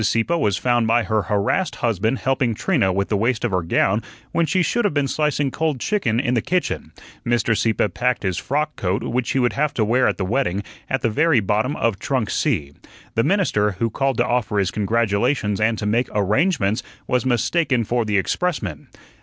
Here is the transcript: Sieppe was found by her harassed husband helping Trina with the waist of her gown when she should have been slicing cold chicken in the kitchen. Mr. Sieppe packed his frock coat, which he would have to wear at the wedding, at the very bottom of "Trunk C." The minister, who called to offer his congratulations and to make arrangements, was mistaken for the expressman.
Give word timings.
Sieppe 0.03 0.33
was 0.35 0.57
found 0.57 0.87
by 0.87 1.03
her 1.03 1.21
harassed 1.21 1.75
husband 1.75 2.17
helping 2.17 2.55
Trina 2.55 2.91
with 2.91 3.09
the 3.09 3.15
waist 3.15 3.45
of 3.45 3.51
her 3.51 3.61
gown 3.61 4.01
when 4.31 4.47
she 4.47 4.63
should 4.63 4.83
have 4.83 4.95
been 4.95 5.07
slicing 5.07 5.51
cold 5.51 5.79
chicken 5.79 6.19
in 6.19 6.33
the 6.33 6.41
kitchen. 6.41 6.91
Mr. 7.23 7.55
Sieppe 7.55 7.87
packed 7.87 8.23
his 8.23 8.39
frock 8.39 8.75
coat, 8.75 9.03
which 9.03 9.33
he 9.33 9.37
would 9.37 9.53
have 9.53 9.75
to 9.75 9.85
wear 9.85 10.07
at 10.07 10.17
the 10.17 10.25
wedding, 10.25 10.63
at 10.89 11.03
the 11.03 11.09
very 11.11 11.39
bottom 11.39 11.75
of 11.75 11.99
"Trunk 11.99 12.31
C." 12.31 12.73
The 13.13 13.23
minister, 13.23 13.73
who 13.73 13.91
called 13.91 14.17
to 14.17 14.25
offer 14.25 14.57
his 14.57 14.71
congratulations 14.71 15.61
and 15.61 15.77
to 15.77 15.85
make 15.85 16.09
arrangements, 16.15 16.81
was 17.05 17.23
mistaken 17.23 17.83
for 17.83 18.03
the 18.03 18.17
expressman. 18.17 18.87